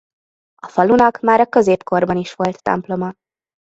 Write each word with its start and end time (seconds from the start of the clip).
A 0.55 0.67
falunak 0.67 1.19
már 1.19 1.39
a 1.39 1.47
középkorban 1.49 2.15
is 2.17 2.33
volt 2.33 2.63
temploma. 2.63 3.15